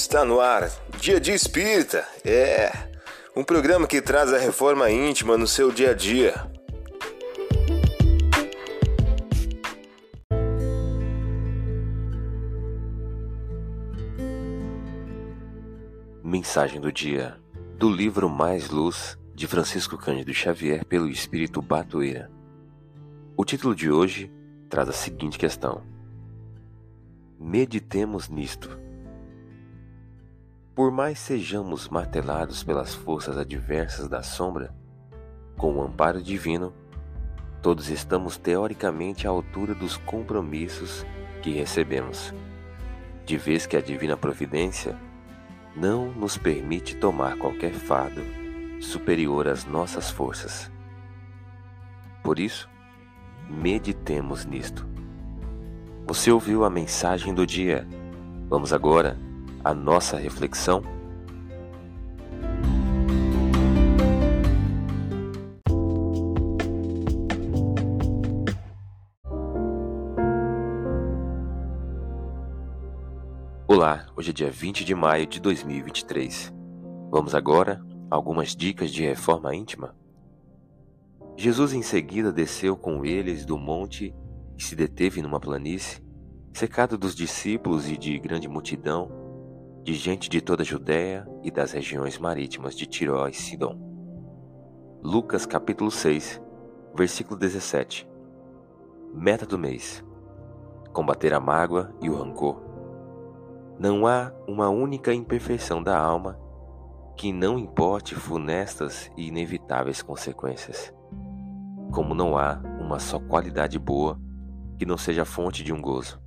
Está 0.00 0.24
no 0.24 0.38
ar, 0.38 0.70
Dia 1.00 1.18
de 1.20 1.32
Espírita. 1.32 2.06
É 2.24 2.70
um 3.34 3.42
programa 3.42 3.84
que 3.84 4.00
traz 4.00 4.32
a 4.32 4.38
reforma 4.38 4.88
íntima 4.88 5.36
no 5.36 5.44
seu 5.44 5.72
dia 5.72 5.90
a 5.90 5.92
dia. 5.92 6.34
Mensagem 16.22 16.80
do 16.80 16.92
dia 16.92 17.36
do 17.76 17.90
livro 17.90 18.30
Mais 18.30 18.70
Luz 18.70 19.18
de 19.34 19.48
Francisco 19.48 19.98
Cândido 19.98 20.32
Xavier 20.32 20.84
pelo 20.84 21.08
Espírito 21.08 21.60
Batoeira. 21.60 22.30
O 23.36 23.44
título 23.44 23.74
de 23.74 23.90
hoje 23.90 24.30
traz 24.70 24.88
a 24.88 24.92
seguinte 24.92 25.36
questão: 25.36 25.82
Meditemos 27.36 28.28
nisto. 28.28 28.87
Por 30.78 30.92
mais 30.92 31.18
sejamos 31.18 31.88
martelados 31.88 32.62
pelas 32.62 32.94
forças 32.94 33.36
adversas 33.36 34.06
da 34.06 34.22
sombra, 34.22 34.72
com 35.56 35.74
o 35.74 35.82
amparo 35.82 36.22
divino, 36.22 36.72
todos 37.60 37.90
estamos 37.90 38.36
teoricamente 38.36 39.26
à 39.26 39.30
altura 39.30 39.74
dos 39.74 39.96
compromissos 39.96 41.04
que 41.42 41.50
recebemos, 41.50 42.32
de 43.26 43.36
vez 43.36 43.66
que 43.66 43.76
a 43.76 43.80
divina 43.80 44.16
providência 44.16 44.96
não 45.74 46.12
nos 46.12 46.38
permite 46.38 46.94
tomar 46.94 47.36
qualquer 47.36 47.72
fardo 47.72 48.22
superior 48.80 49.48
às 49.48 49.64
nossas 49.64 50.12
forças. 50.12 50.70
Por 52.22 52.38
isso, 52.38 52.70
meditemos 53.50 54.44
nisto. 54.44 54.86
Você 56.06 56.30
ouviu 56.30 56.64
a 56.64 56.70
mensagem 56.70 57.34
do 57.34 57.44
dia. 57.44 57.84
Vamos 58.48 58.72
agora 58.72 59.18
a 59.64 59.74
nossa 59.74 60.16
reflexão? 60.16 60.82
Olá, 73.66 74.06
hoje 74.16 74.30
é 74.30 74.32
dia 74.32 74.50
20 74.50 74.84
de 74.84 74.94
maio 74.94 75.26
de 75.26 75.40
2023. 75.40 76.52
Vamos 77.10 77.34
agora 77.34 77.80
a 78.10 78.14
algumas 78.14 78.56
dicas 78.56 78.90
de 78.90 79.02
reforma 79.02 79.54
íntima? 79.54 79.94
Jesus 81.36 81.72
em 81.72 81.82
seguida 81.82 82.32
desceu 82.32 82.76
com 82.76 83.04
eles 83.04 83.44
do 83.44 83.56
monte 83.56 84.14
e 84.56 84.62
se 84.62 84.74
deteve 84.74 85.22
numa 85.22 85.38
planície, 85.38 86.02
cercado 86.52 86.98
dos 86.98 87.14
discípulos 87.14 87.88
e 87.88 87.96
de 87.96 88.18
grande 88.18 88.48
multidão 88.48 89.27
de 89.82 89.94
gente 89.94 90.28
de 90.28 90.40
toda 90.40 90.62
a 90.62 90.66
Judéia 90.66 91.26
e 91.42 91.50
das 91.50 91.72
regiões 91.72 92.18
marítimas 92.18 92.76
de 92.76 92.86
Tiró 92.86 93.26
e 93.26 93.32
Sidom. 93.32 93.78
Lucas 95.02 95.46
capítulo 95.46 95.90
6, 95.90 96.40
versículo 96.94 97.38
17. 97.38 98.08
Meta 99.14 99.46
do 99.46 99.58
mês: 99.58 100.04
combater 100.92 101.32
a 101.32 101.40
mágoa 101.40 101.94
e 102.02 102.10
o 102.10 102.16
rancor. 102.16 102.62
Não 103.78 104.06
há 104.06 104.32
uma 104.46 104.68
única 104.68 105.14
imperfeição 105.14 105.82
da 105.82 105.96
alma 105.96 106.38
que 107.16 107.32
não 107.32 107.58
importe 107.58 108.14
funestas 108.14 109.10
e 109.16 109.28
inevitáveis 109.28 110.02
consequências. 110.02 110.92
Como 111.92 112.14
não 112.14 112.36
há 112.36 112.60
uma 112.80 112.98
só 112.98 113.18
qualidade 113.18 113.78
boa 113.78 114.18
que 114.78 114.86
não 114.86 114.96
seja 114.96 115.24
fonte 115.24 115.64
de 115.64 115.72
um 115.72 115.80
gozo. 115.80 116.20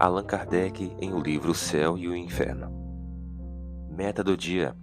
Allan 0.00 0.24
Kardec 0.24 0.96
em 0.98 1.12
o 1.12 1.20
livro 1.20 1.50
O 1.50 1.54
Céu 1.54 1.98
e 1.98 2.08
o 2.08 2.16
Inferno. 2.16 2.72
Meta 3.90 4.24
do 4.24 4.34
dia: 4.34 4.74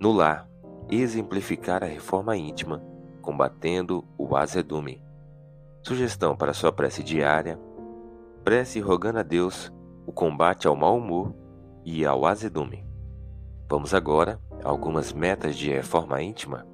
No 0.00 0.10
lar, 0.10 0.48
exemplificar 0.90 1.84
a 1.84 1.86
reforma 1.86 2.36
íntima, 2.36 2.82
combatendo 3.22 4.04
o 4.18 4.34
azedume. 4.34 5.00
Sugestão 5.80 6.36
para 6.36 6.52
sua 6.52 6.72
prece 6.72 7.04
diária: 7.04 7.56
prece 8.42 8.80
rogando 8.80 9.20
a 9.20 9.22
Deus 9.22 9.72
o 10.04 10.12
combate 10.12 10.66
ao 10.66 10.74
mau 10.74 10.98
humor 10.98 11.32
e 11.84 12.04
ao 12.04 12.26
azedume. 12.26 12.84
Vamos 13.70 13.94
agora 13.94 14.40
a 14.64 14.68
algumas 14.68 15.12
metas 15.12 15.54
de 15.54 15.70
reforma 15.70 16.20
íntima. 16.20 16.66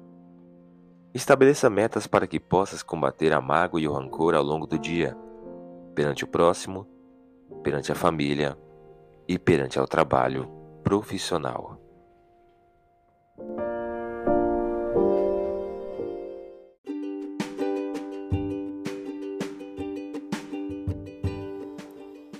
Estabeleça 1.13 1.69
metas 1.69 2.07
para 2.07 2.25
que 2.25 2.39
possas 2.39 2.81
combater 2.81 3.31
a 3.31 3.39
mágoa 3.39 3.79
e 3.79 3.87
o 3.87 3.93
rancor 3.93 4.33
ao 4.33 4.41
longo 4.41 4.65
do 4.65 4.79
dia, 4.79 5.15
perante 5.93 6.23
o 6.23 6.27
próximo, 6.27 6.87
perante 7.63 7.91
a 7.91 7.95
família 7.95 8.57
e 9.27 9.37
perante 9.37 9.79
ao 9.79 9.87
trabalho 9.87 10.49
profissional. 10.83 11.77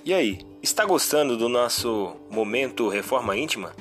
E 0.04 0.12
aí, 0.12 0.40
está 0.60 0.84
gostando 0.84 1.36
do 1.36 1.48
nosso 1.48 2.16
momento 2.28 2.88
Reforma 2.88 3.36
Íntima? 3.36 3.72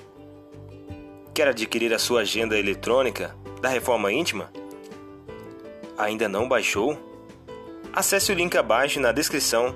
Quer 1.34 1.48
adquirir 1.48 1.94
a 1.94 2.00
sua 2.00 2.22
agenda 2.22 2.58
eletrônica 2.58 3.36
da 3.60 3.70
Reforma 3.70 4.12
Íntima? 4.12 4.52
Ainda 5.98 6.30
não 6.30 6.48
baixou? 6.48 6.98
Acesse 7.92 8.32
o 8.32 8.36
link 8.36 8.56
abaixo 8.56 9.00
na 9.00 9.12
descrição 9.12 9.76